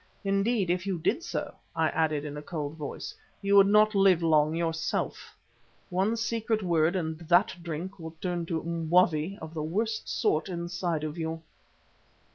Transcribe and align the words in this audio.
Indeed, 0.23 0.71
if 0.71 0.87
you 0.87 0.97
did 0.97 1.21
so," 1.21 1.53
I 1.75 1.89
added 1.89 2.25
in 2.25 2.35
a 2.35 2.41
cold 2.41 2.73
voice, 2.75 3.13
"you 3.39 3.55
would 3.57 3.67
not 3.67 3.93
live 3.93 4.23
long 4.23 4.55
yourself. 4.55 5.37
One 5.91 6.17
secret 6.17 6.63
word 6.63 6.95
and 6.95 7.19
that 7.19 7.55
drink 7.61 7.99
will 7.99 8.15
turn 8.19 8.47
to 8.47 8.63
mwavi 8.63 9.37
of 9.43 9.53
the 9.53 9.61
worst 9.61 10.09
sort 10.09 10.49
inside 10.49 11.03
of 11.03 11.19
you." 11.19 11.43